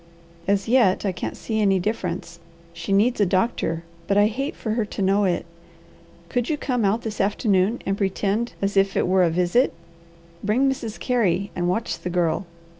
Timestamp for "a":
3.21-3.25, 9.23-9.29